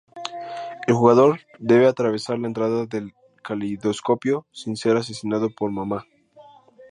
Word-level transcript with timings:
El 0.87 0.95
jugador 0.95 1.41
debe 1.59 1.85
atravesar 1.85 2.39
la 2.39 2.47
entrada 2.47 2.87
del 2.87 3.13
caleidoscopio 3.43 4.47
sin 4.51 4.75
ser 4.75 4.97
asesinado 4.97 5.51
por 5.53 5.69
Mamá. 5.69 6.07